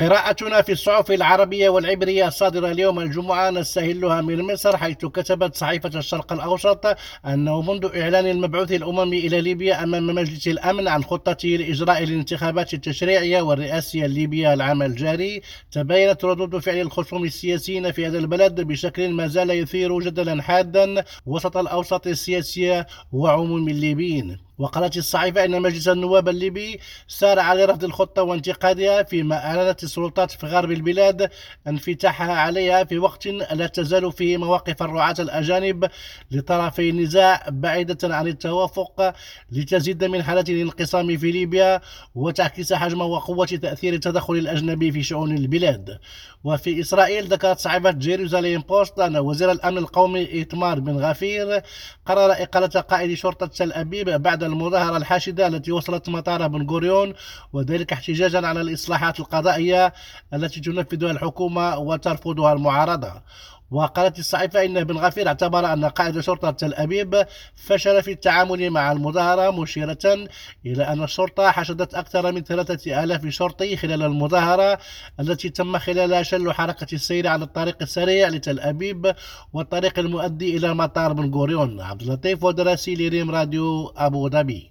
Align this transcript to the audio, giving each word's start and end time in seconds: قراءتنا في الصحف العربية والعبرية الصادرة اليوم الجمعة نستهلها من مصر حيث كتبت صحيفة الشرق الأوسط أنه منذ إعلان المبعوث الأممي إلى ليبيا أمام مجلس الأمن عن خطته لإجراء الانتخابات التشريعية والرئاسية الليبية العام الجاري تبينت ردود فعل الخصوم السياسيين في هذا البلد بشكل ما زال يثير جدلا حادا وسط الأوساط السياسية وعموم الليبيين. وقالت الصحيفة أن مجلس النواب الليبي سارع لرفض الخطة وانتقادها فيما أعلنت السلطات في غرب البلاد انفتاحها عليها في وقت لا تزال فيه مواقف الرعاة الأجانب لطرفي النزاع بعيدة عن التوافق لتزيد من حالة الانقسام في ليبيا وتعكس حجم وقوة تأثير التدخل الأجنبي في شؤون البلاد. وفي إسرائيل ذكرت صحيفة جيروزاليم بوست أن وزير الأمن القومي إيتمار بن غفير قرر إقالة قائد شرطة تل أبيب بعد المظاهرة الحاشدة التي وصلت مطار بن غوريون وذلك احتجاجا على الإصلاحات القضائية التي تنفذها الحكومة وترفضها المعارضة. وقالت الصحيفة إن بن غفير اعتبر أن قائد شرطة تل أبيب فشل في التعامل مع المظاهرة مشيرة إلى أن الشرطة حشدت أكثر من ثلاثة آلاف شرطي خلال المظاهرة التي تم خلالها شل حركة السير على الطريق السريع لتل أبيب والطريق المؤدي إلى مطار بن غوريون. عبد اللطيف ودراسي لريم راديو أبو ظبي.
قراءتنا 0.00 0.62
في 0.62 0.72
الصحف 0.72 1.10
العربية 1.10 1.68
والعبرية 1.68 2.28
الصادرة 2.28 2.70
اليوم 2.70 3.00
الجمعة 3.00 3.50
نستهلها 3.50 4.20
من 4.20 4.42
مصر 4.52 4.76
حيث 4.76 5.06
كتبت 5.06 5.54
صحيفة 5.54 5.98
الشرق 5.98 6.32
الأوسط 6.32 6.96
أنه 7.26 7.62
منذ 7.62 7.96
إعلان 7.96 8.26
المبعوث 8.26 8.72
الأممي 8.72 9.18
إلى 9.18 9.40
ليبيا 9.40 9.82
أمام 9.82 10.06
مجلس 10.06 10.48
الأمن 10.48 10.88
عن 10.88 11.04
خطته 11.04 11.48
لإجراء 11.48 12.02
الانتخابات 12.02 12.74
التشريعية 12.74 13.42
والرئاسية 13.42 14.06
الليبية 14.06 14.54
العام 14.54 14.82
الجاري 14.82 15.42
تبينت 15.72 16.24
ردود 16.24 16.58
فعل 16.58 16.80
الخصوم 16.80 17.24
السياسيين 17.24 17.92
في 17.92 18.06
هذا 18.06 18.18
البلد 18.18 18.60
بشكل 18.60 19.10
ما 19.10 19.26
زال 19.26 19.50
يثير 19.50 20.00
جدلا 20.00 20.42
حادا 20.42 21.04
وسط 21.26 21.56
الأوساط 21.56 22.06
السياسية 22.06 22.86
وعموم 23.12 23.68
الليبيين. 23.68 24.45
وقالت 24.58 24.96
الصحيفة 24.96 25.44
أن 25.44 25.62
مجلس 25.62 25.88
النواب 25.88 26.28
الليبي 26.28 26.80
سارع 27.08 27.54
لرفض 27.54 27.84
الخطة 27.84 28.22
وانتقادها 28.22 29.02
فيما 29.02 29.36
أعلنت 29.36 29.82
السلطات 29.82 30.30
في 30.30 30.46
غرب 30.46 30.70
البلاد 30.70 31.30
انفتاحها 31.66 32.32
عليها 32.32 32.84
في 32.84 32.98
وقت 32.98 33.26
لا 33.26 33.66
تزال 33.66 34.12
فيه 34.12 34.36
مواقف 34.36 34.82
الرعاة 34.82 35.14
الأجانب 35.18 35.88
لطرفي 36.30 36.90
النزاع 36.90 37.46
بعيدة 37.48 38.14
عن 38.14 38.26
التوافق 38.26 39.14
لتزيد 39.52 40.04
من 40.04 40.22
حالة 40.22 40.44
الانقسام 40.48 41.16
في 41.16 41.30
ليبيا 41.30 41.80
وتعكس 42.14 42.72
حجم 42.72 43.00
وقوة 43.00 43.46
تأثير 43.46 43.94
التدخل 43.94 44.34
الأجنبي 44.34 44.92
في 44.92 45.02
شؤون 45.02 45.36
البلاد. 45.36 45.98
وفي 46.44 46.80
إسرائيل 46.80 47.24
ذكرت 47.24 47.58
صحيفة 47.58 47.90
جيروزاليم 47.90 48.60
بوست 48.60 48.98
أن 48.98 49.16
وزير 49.16 49.50
الأمن 49.50 49.78
القومي 49.78 50.20
إيتمار 50.32 50.80
بن 50.80 50.96
غفير 50.96 51.62
قرر 52.06 52.32
إقالة 52.32 52.80
قائد 52.80 53.14
شرطة 53.14 53.46
تل 53.46 53.72
أبيب 53.72 54.10
بعد 54.10 54.44
المظاهرة 54.46 54.96
الحاشدة 54.96 55.46
التي 55.46 55.72
وصلت 55.72 56.08
مطار 56.08 56.48
بن 56.48 56.66
غوريون 56.70 57.14
وذلك 57.52 57.92
احتجاجا 57.92 58.46
على 58.46 58.60
الإصلاحات 58.60 59.20
القضائية 59.20 59.92
التي 60.34 60.60
تنفذها 60.60 61.10
الحكومة 61.10 61.78
وترفضها 61.78 62.52
المعارضة. 62.52 63.12
وقالت 63.70 64.18
الصحيفة 64.18 64.64
إن 64.64 64.84
بن 64.84 64.96
غفير 64.96 65.28
اعتبر 65.28 65.72
أن 65.72 65.84
قائد 65.84 66.20
شرطة 66.20 66.50
تل 66.50 66.74
أبيب 66.74 67.26
فشل 67.54 68.02
في 68.02 68.12
التعامل 68.12 68.70
مع 68.70 68.92
المظاهرة 68.92 69.50
مشيرة 69.50 70.28
إلى 70.66 70.84
أن 70.84 71.02
الشرطة 71.02 71.50
حشدت 71.50 71.94
أكثر 71.94 72.32
من 72.32 72.42
ثلاثة 72.42 73.04
آلاف 73.04 73.26
شرطي 73.26 73.76
خلال 73.76 74.02
المظاهرة 74.02 74.78
التي 75.20 75.48
تم 75.48 75.78
خلالها 75.78 76.22
شل 76.22 76.52
حركة 76.52 76.94
السير 76.94 77.28
على 77.28 77.44
الطريق 77.44 77.76
السريع 77.82 78.28
لتل 78.28 78.60
أبيب 78.60 79.14
والطريق 79.52 79.98
المؤدي 79.98 80.56
إلى 80.56 80.74
مطار 80.74 81.12
بن 81.12 81.34
غوريون. 81.34 81.80
عبد 81.80 82.02
اللطيف 82.02 82.44
ودراسي 82.44 82.94
لريم 82.94 83.30
راديو 83.30 83.92
أبو 83.96 84.28
ظبي. 84.28 84.64